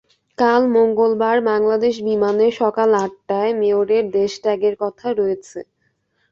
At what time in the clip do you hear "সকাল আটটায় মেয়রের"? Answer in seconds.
2.61-4.05